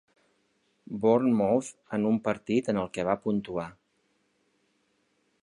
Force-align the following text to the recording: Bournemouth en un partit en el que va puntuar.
Bournemouth 1.03 1.69
en 1.99 2.07
un 2.13 2.17
partit 2.29 2.73
en 2.75 2.81
el 2.85 2.91
que 2.97 3.07
va 3.11 3.19
puntuar. 3.27 3.71